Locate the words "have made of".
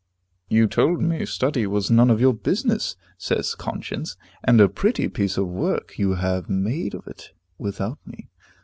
6.15-7.05